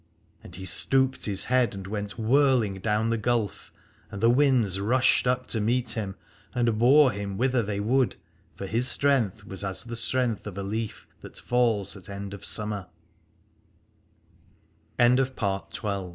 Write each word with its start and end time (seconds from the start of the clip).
And 0.43 0.55
he 0.55 0.65
stooped 0.65 1.25
his 1.25 1.43
head 1.43 1.75
and 1.75 1.85
went 1.85 2.17
whirling 2.17 2.79
down 2.79 3.11
the 3.11 3.19
gulf, 3.19 3.71
and 4.09 4.19
the 4.19 4.31
winds 4.31 4.79
rushed 4.79 5.27
up 5.27 5.45
to 5.49 5.59
meet 5.61 5.91
him 5.91 6.15
and 6.55 6.79
bore 6.79 7.11
him 7.11 7.37
whither 7.37 7.61
they 7.61 7.79
would; 7.79 8.15
for 8.55 8.65
his 8.65 8.87
strength 8.87 9.45
was 9.45 9.63
as 9.63 9.83
the 9.83 9.95
strength 9.95 10.47
of 10.47 10.57
a 10.57 10.63
leaf, 10.63 11.05
that 11.21 11.37
fa 11.37 11.57